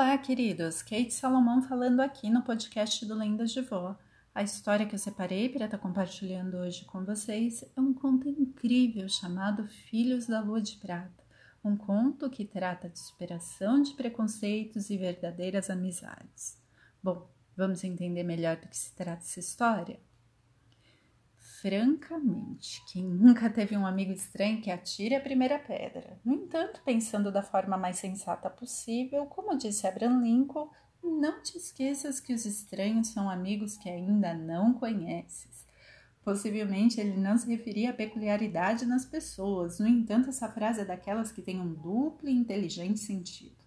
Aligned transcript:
Olá, 0.00 0.16
queridos! 0.16 0.80
Kate 0.80 1.12
Salomão 1.12 1.60
falando 1.60 1.98
aqui 1.98 2.30
no 2.30 2.42
podcast 2.42 3.04
do 3.04 3.16
Lendas 3.16 3.50
de 3.50 3.60
Vó. 3.62 3.98
A 4.32 4.44
história 4.44 4.86
que 4.86 4.94
eu 4.94 4.98
separei 4.98 5.48
para 5.48 5.64
estar 5.64 5.76
compartilhando 5.76 6.56
hoje 6.56 6.84
com 6.84 7.04
vocês 7.04 7.64
é 7.76 7.80
um 7.80 7.92
conto 7.92 8.28
incrível 8.28 9.08
chamado 9.08 9.66
Filhos 9.66 10.28
da 10.28 10.40
Lua 10.40 10.62
de 10.62 10.76
Prata. 10.76 11.24
Um 11.64 11.76
conto 11.76 12.30
que 12.30 12.44
trata 12.44 12.88
de 12.88 12.96
superação 12.96 13.82
de 13.82 13.92
preconceitos 13.94 14.88
e 14.88 14.96
verdadeiras 14.96 15.68
amizades. 15.68 16.56
Bom, 17.02 17.28
vamos 17.56 17.82
entender 17.82 18.22
melhor 18.22 18.56
do 18.56 18.68
que 18.68 18.76
se 18.76 18.94
trata 18.94 19.24
essa 19.24 19.40
história? 19.40 19.98
Francamente, 21.60 22.80
quem 22.86 23.02
nunca 23.02 23.50
teve 23.50 23.76
um 23.76 23.84
amigo 23.84 24.12
estranho 24.12 24.62
que 24.62 24.70
atire 24.70 25.16
a 25.16 25.20
primeira 25.20 25.58
pedra? 25.58 26.16
No 26.24 26.32
entanto, 26.32 26.80
pensando 26.84 27.32
da 27.32 27.42
forma 27.42 27.76
mais 27.76 27.98
sensata 27.98 28.48
possível, 28.48 29.26
como 29.26 29.58
disse 29.58 29.84
Abraham 29.84 30.22
Lincoln, 30.22 30.70
não 31.02 31.42
te 31.42 31.58
esqueças 31.58 32.20
que 32.20 32.32
os 32.32 32.46
estranhos 32.46 33.08
são 33.08 33.28
amigos 33.28 33.76
que 33.76 33.88
ainda 33.88 34.32
não 34.34 34.72
conheces. 34.72 35.66
Possivelmente 36.22 37.00
ele 37.00 37.16
não 37.16 37.36
se 37.36 37.48
referia 37.48 37.90
à 37.90 37.92
peculiaridade 37.92 38.86
nas 38.86 39.04
pessoas, 39.04 39.80
no 39.80 39.88
entanto, 39.88 40.28
essa 40.28 40.48
frase 40.48 40.82
é 40.82 40.84
daquelas 40.84 41.32
que 41.32 41.42
tem 41.42 41.60
um 41.60 41.74
duplo 41.74 42.28
e 42.28 42.36
inteligente 42.36 43.00
sentido. 43.00 43.64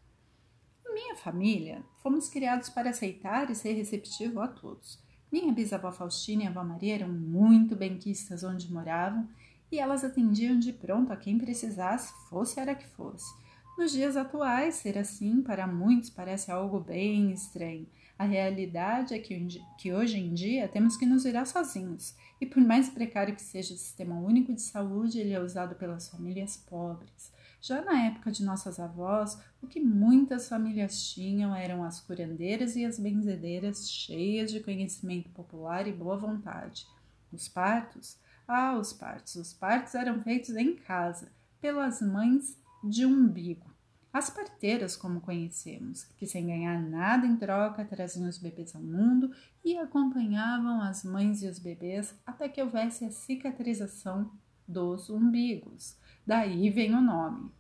Em 0.88 0.94
minha 0.94 1.16
família, 1.18 1.84
fomos 2.02 2.30
criados 2.30 2.70
para 2.70 2.92
aceitar 2.92 3.50
e 3.50 3.56
ser 3.56 3.74
receptivo 3.74 4.40
a 4.40 4.48
todos. 4.48 5.11
Minha 5.32 5.54
bisavó 5.54 5.92
Faustina 5.94 6.44
e 6.44 6.48
avó 6.48 6.62
Maria 6.62 6.96
eram 6.96 7.08
muito 7.08 7.74
benquistas 7.74 8.44
onde 8.44 8.72
moravam 8.72 9.30
e 9.72 9.80
elas 9.80 10.04
atendiam 10.04 10.60
de 10.60 10.74
pronto 10.74 11.14
a 11.14 11.16
quem 11.16 11.38
precisasse, 11.38 12.12
fosse 12.30 12.60
era 12.60 12.76
que 12.76 12.86
fosse. 12.86 13.34
Nos 13.78 13.94
dias 13.94 14.18
atuais, 14.18 14.76
ser 14.76 14.98
assim 14.98 15.42
para 15.42 15.66
muitos 15.66 16.10
parece 16.10 16.52
algo 16.52 16.82
bem 16.82 17.32
estranho. 17.32 17.88
A 18.20 18.26
realidade 18.26 19.14
é 19.14 19.20
que, 19.20 19.48
que 19.80 19.94
hoje 19.94 20.20
em 20.20 20.34
dia 20.34 20.68
temos 20.68 20.98
que 20.98 21.06
nos 21.06 21.24
virar 21.24 21.46
sozinhos, 21.46 22.14
e 22.40 22.46
por 22.46 22.62
mais 22.62 22.90
precário 22.90 23.34
que 23.34 23.42
seja 23.42 23.74
o 23.74 23.78
sistema 23.78 24.20
único 24.20 24.54
de 24.54 24.62
saúde, 24.62 25.20
ele 25.20 25.34
é 25.34 25.40
usado 25.40 25.76
pelas 25.76 26.10
famílias 26.10 26.58
pobres. 26.58 27.32
Já 27.62 27.80
na 27.84 28.06
época 28.06 28.32
de 28.32 28.44
nossas 28.44 28.80
avós, 28.80 29.40
o 29.62 29.68
que 29.68 29.80
muitas 29.80 30.50
famílias 30.50 31.00
tinham 31.14 31.56
eram 31.56 31.84
as 31.84 32.00
curandeiras 32.00 32.76
e 32.76 32.84
as 32.84 32.98
benzedeiras 32.98 33.88
cheias 33.88 34.52
de 34.52 34.62
conhecimento 34.62 35.30
popular 35.30 35.88
e 35.88 35.94
boa 35.94 36.18
vontade. 36.18 36.88
Os 37.32 37.48
partos? 37.48 38.18
Ah, 38.48 38.76
os 38.76 38.92
partos. 38.92 39.36
Os 39.36 39.54
partos 39.54 39.94
eram 39.94 40.24
feitos 40.24 40.56
em 40.56 40.76
casa, 40.76 41.32
pelas 41.62 42.02
mães 42.02 42.58
de 42.84 43.06
umbigo. 43.06 43.70
As 44.12 44.30
parteiras, 44.30 44.98
como 44.98 45.22
conhecemos, 45.22 46.04
que 46.18 46.26
sem 46.26 46.48
ganhar 46.48 46.82
nada 46.82 47.28
em 47.28 47.38
troca 47.38 47.86
traziam 47.86 48.28
os 48.28 48.40
bebês 48.40 48.76
ao 48.76 48.82
mundo 48.82 49.32
e 49.64 49.78
acompanhavam 49.78 50.82
as 50.82 51.04
mães 51.04 51.44
e 51.44 51.48
os 51.48 51.60
bebês 51.60 52.14
até 52.26 52.50
que 52.50 52.62
houvesse 52.62 53.06
a 53.06 53.12
cicatrização 53.12 54.32
dos 54.68 55.10
umbigos. 55.10 55.96
Daí 56.26 56.70
vem 56.70 56.94
o 56.96 57.02
nome. 57.02 57.52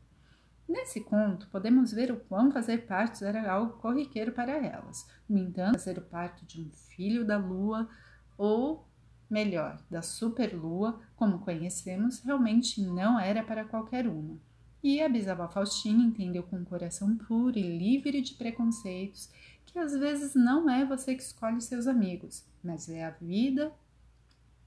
Nesse 0.67 1.01
conto, 1.01 1.47
podemos 1.47 1.91
ver 1.91 2.11
o 2.11 2.17
quão 2.17 2.51
fazer 2.51 2.85
partos 2.85 3.21
era 3.21 3.51
algo 3.51 3.73
corriqueiro 3.79 4.31
para 4.31 4.53
elas. 4.53 5.05
No 5.27 5.37
entanto, 5.37 5.73
fazer 5.73 5.97
o 5.97 6.01
parto 6.01 6.45
de 6.45 6.61
um 6.61 6.69
filho 6.71 7.25
da 7.25 7.37
lua, 7.37 7.89
ou 8.37 8.87
melhor, 9.29 9.81
da 9.89 10.01
superlua, 10.01 11.01
como 11.15 11.39
conhecemos, 11.39 12.19
realmente 12.19 12.81
não 12.81 13.19
era 13.19 13.43
para 13.43 13.65
qualquer 13.65 14.07
uma. 14.07 14.37
E 14.83 15.01
a 15.01 15.09
bisavó 15.09 15.47
Faustina 15.47 16.01
entendeu 16.01 16.43
com 16.43 16.57
um 16.57 16.65
coração 16.65 17.15
puro 17.17 17.57
e 17.57 17.77
livre 17.77 18.21
de 18.21 18.33
preconceitos 18.33 19.29
que 19.65 19.79
às 19.79 19.93
vezes 19.93 20.35
não 20.35 20.69
é 20.69 20.85
você 20.85 21.15
que 21.15 21.21
escolhe 21.21 21.61
seus 21.61 21.87
amigos, 21.87 22.45
mas 22.63 22.89
é 22.89 23.05
a 23.05 23.11
vida 23.11 23.71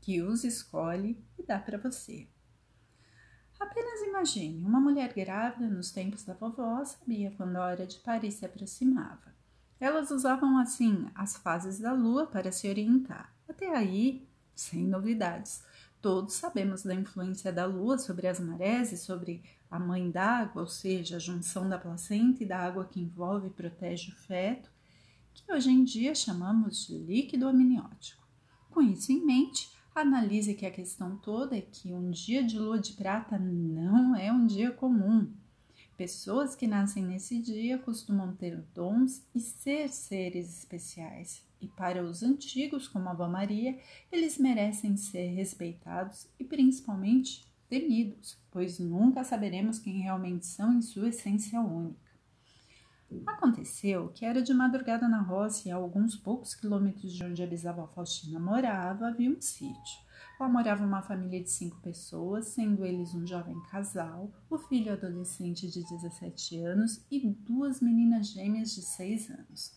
que 0.01 0.23
os 0.23 0.45
escolhe 0.45 1.19
e 1.39 1.43
dá 1.43 1.59
para 1.59 1.79
você. 1.79 2.27
Apenas 3.59 4.01
imagine, 4.03 4.65
uma 4.65 4.81
mulher 4.81 5.13
grávida 5.13 5.69
nos 5.69 5.91
tempos 5.91 6.25
da 6.25 6.35
vovó 6.35 6.85
sabia 6.85 7.33
quando 7.37 7.57
a 7.57 7.65
hora 7.65 7.87
de 7.87 7.99
parir 7.99 8.31
se 8.31 8.45
aproximava. 8.45 9.35
Elas 9.81 10.11
usavam 10.11 10.59
assim 10.59 11.09
as 11.15 11.37
fases 11.37 11.79
da 11.79 11.93
lua 11.93 12.27
para 12.27 12.53
se 12.53 12.69
orientar. 12.69 13.35
Até 13.49 13.75
aí, 13.75 14.27
sem 14.55 14.87
novidades. 14.87 15.63
Todos 16.01 16.35
sabemos 16.35 16.83
da 16.83 16.95
influência 16.95 17.53
da 17.53 17.65
lua 17.65 17.99
sobre 17.99 18.27
as 18.27 18.39
marés 18.39 18.93
e 18.93 18.97
sobre 18.97 19.43
a 19.71 19.79
mãe 19.79 20.11
d'água, 20.11 20.63
ou 20.63 20.69
seja, 20.69 21.17
a 21.17 21.19
junção 21.19 21.69
da 21.69 21.79
placenta 21.79 22.43
e 22.43 22.47
da 22.47 22.59
água 22.59 22.85
que 22.85 23.01
envolve 23.01 23.49
e 23.49 23.51
protege 23.51 24.13
o 24.13 24.15
feto, 24.15 24.71
que 25.33 25.53
hoje 25.53 25.71
em 25.71 25.83
dia 25.83 26.15
chamamos 26.15 26.87
de 26.87 26.97
líquido 26.97 27.49
amniótico. 27.49 28.23
Com 28.71 28.83
isso 28.83 29.11
em 29.13 29.25
mente, 29.25 29.74
Analise 29.95 30.55
que 30.55 30.67
a 30.67 30.73
questão 30.73 31.17
toda 31.17 31.57
é 31.57 31.61
que 31.61 31.95
um 31.95 32.11
dia 32.11 32.43
de 32.43 32.59
lua 32.59 32.81
de 32.81 32.95
prata 32.95 33.39
não 33.39 34.17
é 34.17 34.33
um 34.33 34.45
dia 34.45 34.73
comum. 34.73 35.33
Pessoas 35.97 36.57
que 36.57 36.67
nascem 36.67 37.05
nesse 37.05 37.41
dia 37.41 37.79
costumam 37.79 38.35
ter 38.35 38.61
dons 38.75 39.25
e 39.33 39.39
ser 39.39 39.89
seres 39.89 40.59
especiais. 40.59 41.47
E 41.61 41.69
para 41.69 42.05
os 42.05 42.25
antigos, 42.25 42.89
como 42.89 43.09
a 43.09 43.13
Avó 43.13 43.29
Maria, 43.29 43.79
eles 44.11 44.37
merecem 44.37 44.97
ser 44.97 45.29
respeitados 45.29 46.27
e 46.41 46.45
principalmente 46.45 47.47
temidos, 47.69 48.37
pois 48.51 48.81
nunca 48.81 49.23
saberemos 49.23 49.79
quem 49.79 50.01
realmente 50.01 50.45
são 50.45 50.73
em 50.73 50.83
sua 50.83 51.11
essência 51.11 51.61
única. 51.61 52.04
Aconteceu 53.27 54.09
que 54.09 54.25
era 54.25 54.43
de 54.43 54.53
madrugada 54.53 55.07
na 55.09 55.21
roça 55.21 55.69
e 55.69 55.71
a 55.71 55.77
alguns 55.77 56.17
poucos 56.17 56.55
quilômetros 56.55 57.13
de 57.13 57.25
onde 57.25 57.43
a 57.43 57.47
bisavó 57.47 57.87
Faustina 57.87 58.41
morava 58.41 59.09
havia 59.09 59.31
um 59.31 59.41
sítio. 59.41 60.05
Lá 60.39 60.49
morava 60.49 60.85
uma 60.85 61.03
família 61.03 61.43
de 61.43 61.51
cinco 61.51 61.81
pessoas, 61.81 62.49
sendo 62.49 62.85
eles 62.85 63.15
um 63.15 63.27
jovem 63.27 63.61
casal, 63.71 64.33
o 64.51 64.59
filho 64.59 64.93
adolescente 64.93 65.69
de 65.69 65.85
17 65.85 66.59
anos 66.65 67.05
e 67.11 67.21
duas 67.29 67.81
meninas 67.81 68.29
gêmeas 68.29 68.75
de 68.75 68.83
6 68.83 69.31
anos. 69.31 69.73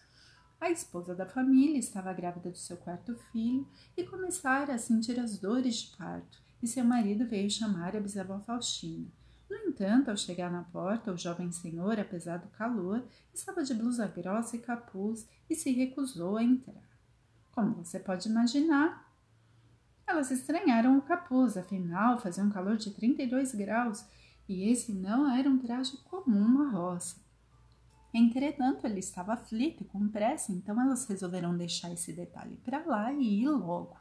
A 0.60 0.72
esposa 0.72 1.14
da 1.14 1.28
família 1.28 1.78
estava 1.78 2.12
grávida 2.14 2.50
do 2.50 2.58
seu 2.58 2.78
quarto 2.78 3.16
filho 3.32 3.68
e 3.96 4.04
começara 4.04 4.74
a 4.74 4.80
sentir 4.80 5.20
as 5.20 5.38
dores 5.38 5.76
de 5.76 5.96
parto, 5.96 6.42
e 6.62 6.68
seu 6.68 6.84
marido 6.84 7.28
veio 7.28 7.50
chamar 7.50 7.96
a 7.96 8.00
bisavó 8.00 8.40
Faustina. 8.40 9.08
No 9.50 9.56
entanto, 9.56 10.09
ao 10.09 10.18
chegar 10.18 10.52
na 10.52 10.63
porta, 10.63 11.12
o 11.12 11.18
jovem 11.18 11.52
senhor, 11.52 12.00
apesar 12.00 12.38
do 12.38 12.50
calor, 12.50 13.03
estava 13.34 13.63
de 13.63 13.74
blusa 13.74 14.08
grossa 14.08 14.56
e 14.56 14.59
capuz 14.59 15.28
e 15.50 15.56
se 15.56 15.72
recusou 15.72 16.38
a 16.38 16.44
entrar. 16.44 16.88
Como 17.53 17.75
você 17.75 18.00
pode 18.00 18.28
imaginar, 18.28 19.07
elas 20.06 20.31
estranharam 20.31 20.97
o 20.97 21.02
capuz, 21.02 21.57
afinal 21.57 22.19
fazia 22.19 22.44
um 22.44 22.50
calor 22.50 22.78
de 22.78 22.91
32 22.91 23.53
graus 23.56 24.06
e 24.47 24.69
esse 24.69 24.94
não 24.94 25.30
era 25.30 25.50
um 25.50 25.57
traje 25.57 25.97
comum 26.03 26.47
na 26.47 26.69
roça. 26.72 27.18
Entretanto, 28.13 28.86
ele 28.86 29.00
estava 29.00 29.34
aflito 29.34 29.84
e 29.84 29.86
com 29.86 30.07
pressa, 30.07 30.52
então 30.52 30.81
elas 30.81 31.06
resolveram 31.06 31.57
deixar 31.57 31.91
esse 31.91 32.13
detalhe 32.13 32.56
para 32.63 32.86
lá 32.86 33.12
e 33.12 33.44
ir 33.44 33.50
logo. 33.50 33.97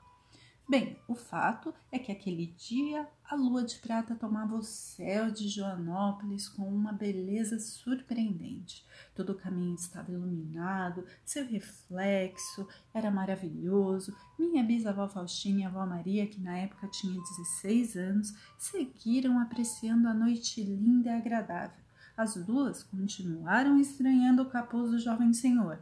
Bem, 0.68 0.98
o 1.06 1.14
fato 1.14 1.72
é 1.92 1.98
que 1.98 2.10
aquele 2.10 2.48
dia 2.58 3.08
a 3.30 3.36
lua 3.36 3.62
de 3.62 3.76
prata 3.78 4.16
tomava 4.16 4.56
o 4.56 4.64
céu 4.64 5.30
de 5.30 5.48
Joanópolis 5.48 6.48
com 6.48 6.64
uma 6.64 6.92
beleza 6.92 7.60
surpreendente. 7.60 8.84
Todo 9.14 9.30
o 9.30 9.36
caminho 9.36 9.76
estava 9.76 10.10
iluminado, 10.10 11.06
seu 11.24 11.46
reflexo 11.46 12.66
era 12.92 13.12
maravilhoso. 13.12 14.12
Minha 14.36 14.64
bisavó 14.64 15.08
Faustina 15.08 15.60
e 15.60 15.64
a 15.64 15.68
avó 15.68 15.86
Maria, 15.86 16.26
que 16.26 16.40
na 16.40 16.58
época 16.58 16.88
tinha 16.88 17.14
16 17.14 17.96
anos, 17.96 18.34
seguiram 18.58 19.38
apreciando 19.38 20.08
a 20.08 20.14
noite 20.14 20.64
linda 20.64 21.10
e 21.10 21.12
agradável. 21.12 21.84
As 22.16 22.34
duas 22.34 22.82
continuaram 22.82 23.78
estranhando 23.78 24.42
o 24.42 24.50
capuz 24.50 24.90
do 24.90 24.98
jovem 24.98 25.32
senhor, 25.32 25.80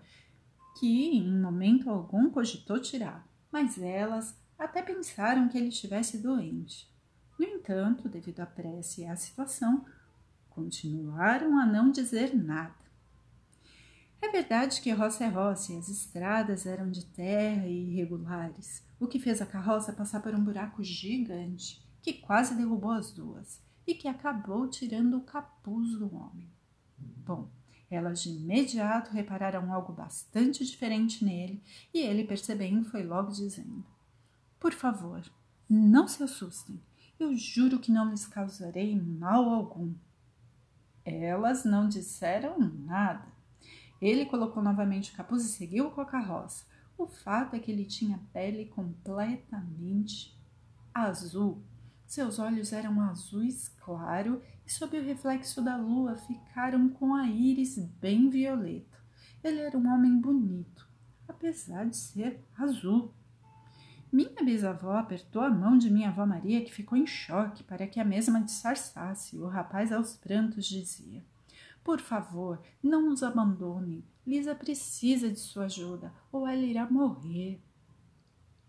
que 0.79 1.17
em 1.17 1.41
momento 1.41 1.89
algum 1.89 2.29
cogitou 2.29 2.79
tirar, 2.79 3.27
mas 3.51 3.79
elas 3.79 4.44
até 4.59 4.83
pensaram 4.83 5.49
que 5.49 5.59
ele 5.59 5.69
estivesse 5.69 6.19
doente. 6.19 6.93
No 7.39 7.45
entanto, 7.45 8.09
devido 8.09 8.41
à 8.41 8.47
pressa 8.47 9.01
e 9.01 9.06
à 9.06 9.17
situação, 9.17 9.85
continuaram 10.49 11.59
a 11.59 11.67
não 11.67 11.91
dizer 11.91 12.35
nada. 12.35 12.85
É 14.23 14.29
verdade 14.31 14.81
que 14.81 14.91
roça 14.93 15.25
é 15.25 15.29
roça 15.29 15.73
e 15.73 15.79
as 15.79 15.89
estradas 15.89 16.65
eram 16.65 16.91
de 16.91 17.05
terra 17.05 17.67
e 17.67 17.91
irregulares, 17.91 18.83
o 18.99 19.06
que 19.06 19.19
fez 19.19 19.43
a 19.43 19.47
carroça 19.47 19.93
passar 19.93 20.23
por 20.23 20.35
um 20.35 20.43
buraco 20.43 20.83
gigante 20.83 21.85
que 22.05 22.12
quase 22.12 22.55
derrubou 22.55 22.91
as 22.91 23.12
duas 23.12 23.62
e 23.87 23.95
que 23.95 24.06
acabou 24.06 24.69
tirando 24.69 25.17
o 25.17 25.23
capuz 25.23 25.99
do 25.99 26.15
homem. 26.15 26.51
Bom, 26.99 27.51
elas 27.91 28.23
de 28.23 28.29
imediato 28.29 29.11
repararam 29.11 29.73
algo 29.73 29.91
bastante 29.91 30.65
diferente 30.67 31.25
nele 31.25 31.62
e 31.95 32.01
ele, 32.01 32.25
percebendo, 32.25 32.85
foi 32.85 33.03
logo 33.03 33.31
dizendo: 33.33 33.87
por 34.65 34.73
favor, 34.73 35.23
não 35.69 36.09
se 36.09 36.23
assustem. 36.23 36.81
Eu 37.21 37.37
juro 37.37 37.79
que 37.79 37.93
não 37.93 38.09
lhes 38.09 38.27
causarei 38.27 38.99
mal 38.99 39.51
algum. 39.51 39.95
Elas 41.05 41.67
não 41.67 41.87
disseram 41.87 42.59
nada. 42.59 43.31
Ele 44.01 44.25
colocou 44.25 44.63
novamente 44.63 45.13
o 45.13 45.17
capuz 45.19 45.45
e 45.45 45.51
seguiu 45.51 45.91
com 45.91 46.01
a 46.01 46.07
carroça. 46.07 46.65
O 46.97 47.07
fato 47.07 47.55
é 47.55 47.59
que 47.59 47.71
ele 47.71 47.85
tinha 47.85 48.19
pele 48.33 48.65
completamente 48.65 50.35
azul. 50.95 51.63
Seus 52.07 52.39
olhos 52.39 52.73
eram 52.73 53.03
azuis 53.03 53.69
claro 53.69 54.41
e, 54.65 54.73
sob 54.73 54.99
o 54.99 55.05
reflexo 55.05 55.61
da 55.61 55.77
lua, 55.77 56.17
ficaram 56.17 56.89
com 56.89 57.15
a 57.15 57.27
íris 57.29 57.77
bem 58.01 58.31
violeta. 58.31 58.99
Ele 59.43 59.61
era 59.61 59.77
um 59.77 59.87
homem 59.93 60.19
bonito, 60.19 60.89
apesar 61.29 61.85
de 61.85 61.99
ser 61.99 62.43
azul. 62.57 63.13
Minha 64.15 64.45
bisavó 64.45 64.93
apertou 64.93 65.43
a 65.43 65.51
mão 65.51 65.77
de 65.77 65.91
minha 65.91 66.09
avó 66.09 66.25
Maria, 66.25 66.65
que 66.65 66.73
ficou 66.73 66.97
em 66.97 67.05
choque, 67.05 67.65
para 67.65 67.85
que 67.85 67.99
a 67.99 68.05
mesma 68.05 68.41
disfarçasse. 68.41 69.37
O 69.37 69.49
rapaz, 69.49 69.91
aos 69.91 70.17
prantos, 70.17 70.67
dizia: 70.67 71.21
Por 71.83 71.99
favor, 72.01 72.63
não 72.81 73.11
nos 73.11 73.25
abandonem. 73.25 74.05
Lisa 74.25 74.55
precisa 74.55 75.29
de 75.29 75.41
sua 75.41 75.65
ajuda, 75.65 76.15
ou 76.31 76.47
ela 76.47 76.63
irá 76.63 76.89
morrer. 76.89 77.61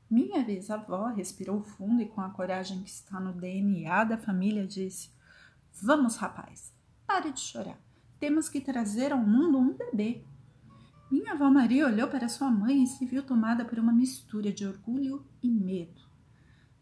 Minha 0.10 0.44
bisavó 0.44 1.10
respirou 1.10 1.62
fundo 1.62 2.02
e, 2.02 2.08
com 2.08 2.22
a 2.22 2.32
coragem 2.32 2.82
que 2.82 2.90
está 2.90 3.20
no 3.20 3.32
DNA 3.32 4.04
da 4.04 4.18
família, 4.18 4.66
disse: 4.66 5.12
Vamos, 5.80 6.16
rapaz, 6.16 6.74
pare 7.06 7.32
de 7.32 7.40
chorar. 7.40 7.80
Temos 8.20 8.50
que 8.50 8.60
trazer 8.60 9.12
ao 9.12 9.20
mundo 9.20 9.60
um 9.60 9.78
bebê. 9.78 10.24
Minha 11.10 11.34
avó 11.34 11.50
Maria 11.50 11.86
olhou 11.86 12.08
para 12.08 12.28
sua 12.28 12.50
mãe 12.50 12.84
e 12.84 12.88
se 12.88 13.06
viu 13.06 13.22
tomada 13.22 13.64
por 13.64 13.78
uma 13.78 13.94
mistura 13.94 14.52
de 14.52 14.66
orgulho 14.66 15.26
e 15.42 15.50
medo 15.50 16.02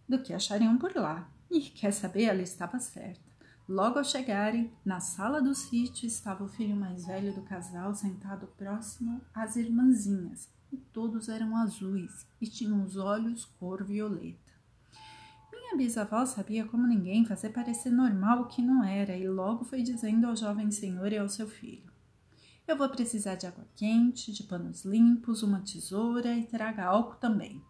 do 0.07 0.19
que 0.19 0.33
achariam 0.33 0.77
por 0.77 0.95
lá. 0.95 1.29
E 1.51 1.61
quer 1.61 1.91
saber, 1.91 2.23
ela 2.23 2.41
estava 2.41 2.79
certa. 2.79 3.21
Logo 3.67 3.97
ao 3.97 4.03
chegarem, 4.03 4.71
na 4.83 4.99
sala 4.99 5.41
do 5.41 5.55
sítio 5.55 6.05
estava 6.05 6.43
o 6.43 6.49
filho 6.49 6.75
mais 6.75 7.05
velho 7.05 7.33
do 7.33 7.41
casal 7.43 7.93
sentado 7.93 8.47
próximo 8.57 9.21
às 9.33 9.55
irmãzinhas, 9.55 10.49
e 10.71 10.77
todos 10.77 11.29
eram 11.29 11.55
azuis 11.55 12.27
e 12.41 12.47
tinham 12.47 12.83
os 12.83 12.97
olhos 12.97 13.45
cor 13.45 13.83
violeta. 13.83 14.51
Minha 15.51 15.77
bisavó 15.77 16.25
sabia 16.25 16.65
como 16.65 16.87
ninguém 16.87 17.25
fazer 17.25 17.49
parecer 17.49 17.91
normal 17.91 18.41
o 18.41 18.47
que 18.47 18.61
não 18.61 18.83
era 18.83 19.15
e 19.15 19.29
logo 19.29 19.63
foi 19.63 19.81
dizendo 19.81 20.27
ao 20.27 20.35
jovem 20.35 20.69
senhor 20.71 21.13
e 21.13 21.17
ao 21.17 21.29
seu 21.29 21.47
filho: 21.47 21.92
eu 22.67 22.77
vou 22.77 22.89
precisar 22.89 23.35
de 23.35 23.45
água 23.45 23.67
quente, 23.75 24.31
de 24.31 24.43
panos 24.43 24.85
limpos, 24.85 25.43
uma 25.43 25.61
tesoura 25.61 26.33
e 26.35 26.45
traga 26.45 26.85
álcool 26.85 27.17
também. 27.17 27.61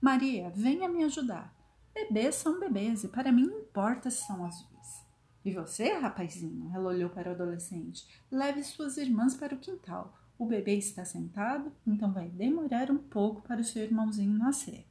Maria, 0.00 0.50
venha 0.50 0.88
me 0.88 1.04
ajudar. 1.04 1.54
Bebês 1.94 2.36
são 2.36 2.60
bebês 2.60 3.04
e 3.04 3.08
para 3.08 3.32
mim 3.32 3.46
não 3.46 3.58
importa 3.60 4.10
se 4.10 4.26
são 4.26 4.44
azuis. 4.44 5.06
E 5.44 5.52
você, 5.52 5.92
rapazinho? 5.94 6.70
Ela 6.74 6.90
olhou 6.90 7.10
para 7.10 7.30
o 7.30 7.34
adolescente. 7.34 8.06
Leve 8.30 8.62
suas 8.62 8.96
irmãs 8.96 9.34
para 9.34 9.54
o 9.54 9.58
quintal. 9.58 10.16
O 10.38 10.46
bebê 10.46 10.76
está 10.76 11.04
sentado, 11.04 11.72
então 11.86 12.12
vai 12.12 12.28
demorar 12.28 12.90
um 12.90 12.98
pouco 12.98 13.42
para 13.42 13.60
o 13.60 13.64
seu 13.64 13.82
irmãozinho 13.82 14.38
nascer. 14.38 14.86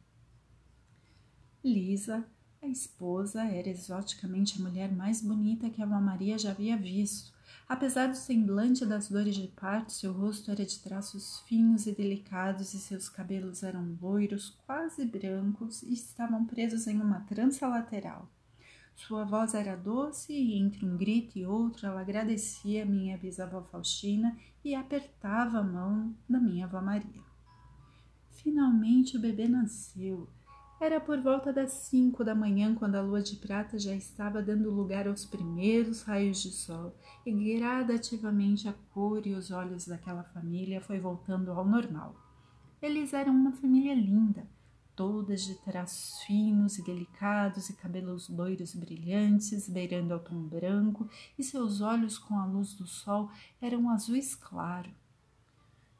Lisa, 1.63 2.25
a 2.61 2.67
esposa, 2.67 3.43
era 3.43 3.69
exoticamente 3.69 4.59
a 4.59 4.63
mulher 4.63 4.91
mais 4.91 5.21
bonita 5.21 5.69
que 5.69 5.81
a 5.81 5.85
Maria 5.85 6.37
já 6.37 6.51
havia 6.51 6.75
visto. 6.75 7.36
Apesar 7.67 8.07
do 8.07 8.15
semblante 8.15 8.85
das 8.85 9.09
dores 9.09 9.35
de 9.35 9.47
parto, 9.47 9.91
seu 9.91 10.13
rosto 10.13 10.51
era 10.51 10.65
de 10.65 10.79
traços 10.79 11.39
finos 11.41 11.85
e 11.85 11.91
delicados 11.91 12.73
e 12.73 12.79
seus 12.79 13.09
cabelos 13.09 13.63
eram 13.63 13.97
loiros, 14.01 14.57
quase 14.65 15.05
brancos 15.05 15.83
e 15.83 15.93
estavam 15.93 16.45
presos 16.45 16.87
em 16.87 17.01
uma 17.01 17.21
trança 17.21 17.67
lateral. 17.67 18.29
Sua 18.95 19.23
voz 19.23 19.53
era 19.53 19.75
doce 19.75 20.33
e 20.33 20.57
entre 20.57 20.85
um 20.85 20.97
grito 20.97 21.37
e 21.37 21.45
outro 21.45 21.85
ela 21.85 22.01
agradecia 22.01 22.85
minha 22.85 23.17
bisavó 23.17 23.61
Faustina 23.61 24.35
e 24.63 24.73
apertava 24.73 25.59
a 25.59 25.63
mão 25.63 26.15
da 26.27 26.39
minha 26.39 26.65
avó 26.65 26.81
Maria. 26.81 27.21
Finalmente 28.31 29.15
o 29.15 29.19
bebê 29.19 29.47
nasceu 29.47 30.27
era 30.79 30.99
por 30.99 31.19
volta 31.19 31.51
das 31.51 31.71
cinco 31.71 32.23
da 32.23 32.35
manhã 32.35 32.75
quando 32.75 32.95
a 32.95 33.01
lua 33.01 33.21
de 33.21 33.35
prata 33.35 33.79
já 33.79 33.95
estava 33.95 34.43
dando 34.43 34.69
lugar 34.69 35.07
aos 35.07 35.25
primeiros 35.25 36.03
raios 36.03 36.41
de 36.41 36.51
sol 36.51 36.95
e 37.25 37.31
gradativamente 37.31 38.67
a 38.67 38.73
cor 38.93 39.25
e 39.25 39.33
os 39.33 39.49
olhos 39.49 39.87
daquela 39.87 40.23
família 40.23 40.79
foi 40.79 40.99
voltando 40.99 41.51
ao 41.51 41.65
normal. 41.65 42.15
Eles 42.79 43.11
eram 43.11 43.33
uma 43.33 43.51
família 43.51 43.95
linda, 43.95 44.47
todas 44.95 45.41
de 45.41 45.55
traços 45.55 46.21
finos 46.21 46.77
e 46.77 46.83
delicados 46.83 47.69
e 47.69 47.75
cabelos 47.75 48.29
loiros 48.29 48.75
brilhantes 48.75 49.67
beirando 49.67 50.13
ao 50.13 50.19
tom 50.19 50.43
branco 50.43 51.09
e 51.39 51.43
seus 51.43 51.81
olhos 51.81 52.19
com 52.19 52.37
a 52.37 52.45
luz 52.45 52.75
do 52.75 52.85
sol 52.85 53.31
eram 53.59 53.89
azuis 53.89 54.35
claro. 54.35 54.91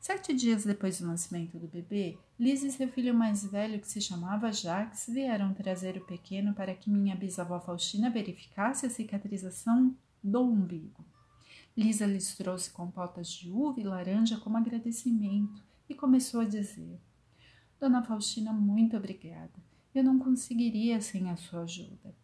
Sete 0.08 0.34
dias 0.34 0.64
depois 0.64 1.02
do 1.02 1.08
nascimento 1.08 1.60
do 1.60 1.68
bebê, 1.68 2.18
Liz 2.40 2.64
e 2.64 2.72
seu 2.72 2.88
filho 2.88 3.14
mais 3.14 3.44
velho, 3.44 3.78
que 3.78 3.90
se 3.90 4.00
chamava 4.00 4.54
Jacques, 4.54 5.06
vieram 5.10 5.54
trazer 5.54 5.98
o 5.98 6.06
pequeno 6.06 6.54
para 6.54 6.74
que 6.74 6.90
minha 6.90 7.14
bisavó 7.14 7.60
Faustina 7.60 8.10
verificasse 8.10 8.86
a 8.86 8.90
cicatrização 8.90 9.94
do 10.24 10.42
umbigo. 10.44 11.04
Lisa 11.76 12.06
lhes 12.06 12.38
trouxe 12.38 12.70
compotas 12.70 13.28
de 13.28 13.52
uva 13.52 13.82
e 13.82 13.84
laranja 13.84 14.38
como 14.38 14.56
agradecimento 14.56 15.62
e 15.90 15.94
começou 15.94 16.40
a 16.40 16.46
dizer: 16.46 17.02
Dona 17.78 18.02
Faustina, 18.02 18.54
muito 18.54 18.96
obrigada. 18.96 19.62
Eu 19.94 20.06
não 20.06 20.18
conseguiria 20.18 21.02
sem 21.02 21.30
a 21.30 21.36
sua 21.36 21.64
ajuda. 21.64 22.16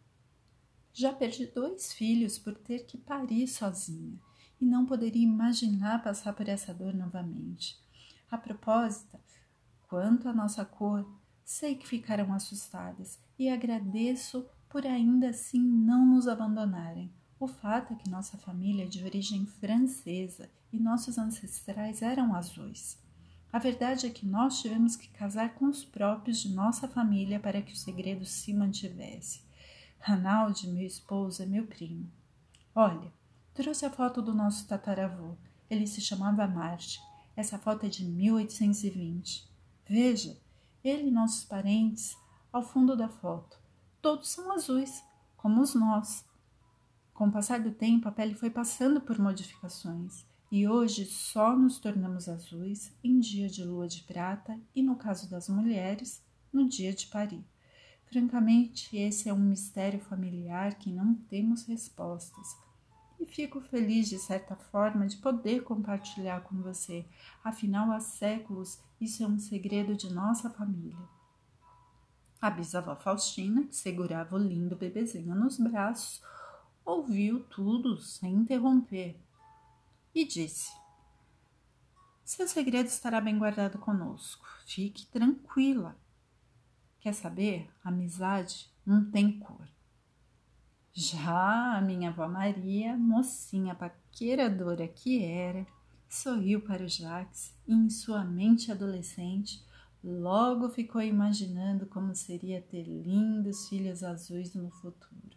Já 0.90 1.12
perdi 1.12 1.44
dois 1.48 1.92
filhos 1.92 2.38
por 2.38 2.54
ter 2.54 2.86
que 2.86 2.96
parir 2.96 3.46
sozinha 3.46 4.18
e 4.60 4.64
não 4.64 4.86
poderia 4.86 5.22
imaginar 5.22 6.02
passar 6.02 6.32
por 6.32 6.48
essa 6.48 6.72
dor 6.72 6.94
novamente. 6.94 7.76
A 8.30 8.38
propósito, 8.38 9.18
quanto 9.88 10.28
à 10.28 10.32
nossa 10.32 10.64
cor, 10.64 11.06
sei 11.44 11.74
que 11.74 11.86
ficaram 11.86 12.32
assustadas 12.32 13.18
e 13.38 13.48
agradeço 13.48 14.46
por 14.68 14.86
ainda 14.86 15.28
assim 15.28 15.60
não 15.60 16.06
nos 16.06 16.26
abandonarem. 16.26 17.10
O 17.38 17.46
fato 17.46 17.92
é 17.92 17.96
que 17.96 18.10
nossa 18.10 18.38
família 18.38 18.84
é 18.84 18.88
de 18.88 19.04
origem 19.04 19.46
francesa 19.46 20.50
e 20.72 20.78
nossos 20.78 21.18
ancestrais 21.18 22.02
eram 22.02 22.34
azuis. 22.34 22.98
A 23.52 23.58
verdade 23.60 24.06
é 24.06 24.10
que 24.10 24.26
nós 24.26 24.60
tivemos 24.60 24.96
que 24.96 25.06
casar 25.08 25.54
com 25.54 25.66
os 25.66 25.84
próprios 25.84 26.38
de 26.38 26.52
nossa 26.52 26.88
família 26.88 27.38
para 27.38 27.62
que 27.62 27.72
o 27.72 27.76
segredo 27.76 28.24
se 28.24 28.52
mantivesse. 28.52 29.42
Ranaldi, 30.00 30.66
meu 30.66 30.84
esposo, 30.84 31.42
é 31.42 31.46
meu 31.46 31.64
primo. 31.64 32.10
Olha, 32.74 33.12
Trouxe 33.54 33.86
a 33.86 33.90
foto 33.90 34.20
do 34.20 34.34
nosso 34.34 34.66
tataravô. 34.66 35.36
Ele 35.70 35.86
se 35.86 36.00
chamava 36.00 36.44
Marte. 36.48 37.00
Essa 37.36 37.56
foto 37.56 37.86
é 37.86 37.88
de 37.88 38.04
1820. 38.04 39.48
Veja, 39.88 40.36
ele 40.82 41.06
e 41.06 41.10
nossos 41.12 41.44
parentes 41.44 42.16
ao 42.52 42.64
fundo 42.64 42.96
da 42.96 43.08
foto. 43.08 43.56
Todos 44.02 44.28
são 44.28 44.50
azuis, 44.50 45.04
como 45.36 45.60
os 45.60 45.72
nós. 45.72 46.24
Com 47.12 47.28
o 47.28 47.32
passar 47.32 47.60
do 47.60 47.70
tempo, 47.70 48.08
a 48.08 48.12
pele 48.12 48.34
foi 48.34 48.50
passando 48.50 49.00
por 49.00 49.20
modificações 49.20 50.26
e 50.50 50.66
hoje 50.66 51.06
só 51.06 51.56
nos 51.56 51.78
tornamos 51.78 52.28
azuis 52.28 52.92
em 53.04 53.20
dia 53.20 53.48
de 53.48 53.62
lua 53.62 53.86
de 53.86 54.02
prata 54.02 54.58
e, 54.74 54.82
no 54.82 54.96
caso 54.96 55.30
das 55.30 55.48
mulheres, 55.48 56.20
no 56.52 56.68
dia 56.68 56.92
de 56.92 57.06
parir. 57.06 57.44
Francamente, 58.06 58.96
esse 58.96 59.28
é 59.28 59.32
um 59.32 59.38
mistério 59.38 60.00
familiar 60.00 60.74
que 60.74 60.90
não 60.90 61.14
temos 61.14 61.62
respostas 61.64 62.64
e 63.24 63.26
fico 63.26 63.60
feliz, 63.62 64.08
de 64.08 64.18
certa 64.18 64.54
forma, 64.54 65.06
de 65.06 65.16
poder 65.16 65.62
compartilhar 65.62 66.42
com 66.42 66.60
você. 66.60 67.06
Afinal, 67.42 67.90
há 67.90 67.98
séculos 67.98 68.78
isso 69.00 69.24
é 69.24 69.26
um 69.26 69.38
segredo 69.38 69.96
de 69.96 70.12
nossa 70.12 70.50
família. 70.50 71.08
A 72.40 72.50
bisavó 72.50 72.94
Faustina, 72.94 73.64
que 73.64 73.74
segurava 73.74 74.36
o 74.36 74.38
lindo 74.38 74.76
bebezinho 74.76 75.34
nos 75.34 75.58
braços, 75.58 76.22
ouviu 76.84 77.42
tudo 77.44 77.98
sem 77.98 78.34
interromper 78.34 79.18
e 80.14 80.26
disse: 80.26 80.70
Seu 82.24 82.46
segredo 82.46 82.86
estará 82.86 83.22
bem 83.22 83.38
guardado 83.38 83.78
conosco. 83.78 84.46
Fique 84.66 85.06
tranquila. 85.06 85.98
Quer 87.00 87.14
saber? 87.14 87.70
Amizade 87.82 88.70
não 88.84 89.10
tem 89.10 89.38
cor. 89.38 89.73
Já 90.96 91.76
a 91.76 91.80
minha 91.80 92.10
avó 92.10 92.28
Maria, 92.28 92.96
mocinha 92.96 93.74
paqueradora 93.74 94.86
que 94.86 95.24
era, 95.24 95.66
sorriu 96.08 96.60
para 96.60 96.84
o 96.84 96.88
Jacques 96.88 97.52
e, 97.66 97.74
em 97.74 97.90
sua 97.90 98.24
mente 98.24 98.70
adolescente, 98.70 99.60
logo 100.04 100.68
ficou 100.68 101.02
imaginando 101.02 101.84
como 101.86 102.14
seria 102.14 102.62
ter 102.62 102.84
lindos 102.84 103.68
filhos 103.68 104.04
azuis 104.04 104.54
no 104.54 104.70
futuro. 104.70 105.36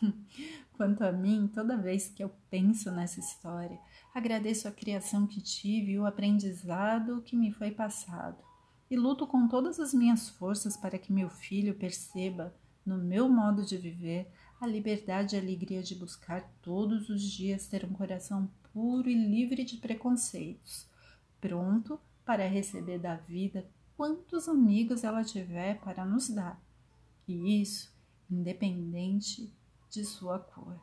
Quanto 0.72 1.04
a 1.04 1.12
mim, 1.12 1.50
toda 1.52 1.76
vez 1.76 2.08
que 2.08 2.24
eu 2.24 2.30
penso 2.48 2.90
nessa 2.90 3.20
história, 3.20 3.78
agradeço 4.14 4.66
a 4.66 4.72
criação 4.72 5.26
que 5.26 5.42
tive 5.42 5.92
e 5.92 5.98
o 5.98 6.06
aprendizado 6.06 7.20
que 7.20 7.36
me 7.36 7.52
foi 7.52 7.70
passado, 7.72 8.42
e 8.90 8.96
luto 8.96 9.26
com 9.26 9.46
todas 9.46 9.78
as 9.78 9.92
minhas 9.92 10.30
forças 10.30 10.78
para 10.78 10.98
que 10.98 11.12
meu 11.12 11.28
filho 11.28 11.74
perceba, 11.74 12.54
no 12.86 12.96
meu 12.96 13.28
modo 13.28 13.66
de 13.66 13.76
viver, 13.76 14.32
a 14.62 14.66
liberdade 14.68 15.34
e 15.34 15.38
a 15.40 15.42
alegria 15.42 15.82
de 15.82 15.92
buscar 15.92 16.48
todos 16.62 17.08
os 17.08 17.20
dias 17.20 17.66
ter 17.66 17.84
um 17.84 17.92
coração 17.92 18.48
puro 18.72 19.10
e 19.10 19.14
livre 19.14 19.64
de 19.64 19.76
preconceitos. 19.76 20.86
pronto 21.40 21.98
para 22.24 22.46
receber 22.46 23.00
da 23.00 23.16
vida 23.16 23.68
quantos 23.96 24.48
amigos 24.48 25.02
ela 25.02 25.24
tiver 25.24 25.80
para 25.80 26.04
nos 26.04 26.30
dar, 26.30 26.62
e 27.26 27.60
isso 27.60 27.92
independente 28.30 29.52
de 29.90 30.04
sua 30.04 30.38
cor. 30.38 30.80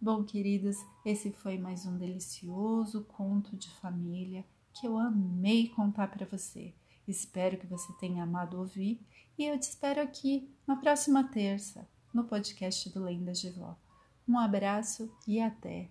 Bom, 0.00 0.24
queridos, 0.24 0.78
esse 1.04 1.30
foi 1.30 1.58
mais 1.58 1.84
um 1.84 1.98
delicioso 1.98 3.04
conto 3.04 3.58
de 3.58 3.68
família 3.72 4.42
que 4.72 4.86
eu 4.86 4.96
amei 4.96 5.68
contar 5.68 6.08
para 6.08 6.24
você. 6.24 6.72
Espero 7.06 7.58
que 7.58 7.66
você 7.66 7.92
tenha 8.00 8.22
amado 8.22 8.58
ouvir 8.58 8.98
e 9.36 9.44
eu 9.44 9.58
te 9.60 9.64
espero 9.64 10.00
aqui 10.00 10.50
na 10.66 10.76
próxima 10.76 11.22
terça 11.24 11.86
no 12.18 12.24
podcast 12.24 12.90
do 12.90 13.04
Lendas 13.04 13.38
de 13.38 13.48
Vó. 13.50 13.76
Um 14.28 14.36
abraço 14.36 15.08
e 15.24 15.40
até! 15.40 15.88